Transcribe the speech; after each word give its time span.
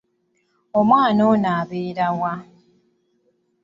Omwana 0.79 1.21
ono 1.31 1.49
abeera 1.59 2.07
wa? 2.19 2.33